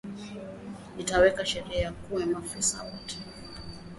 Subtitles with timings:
[0.97, 3.17] Nitaweka sheria ya kuua mafisadi wote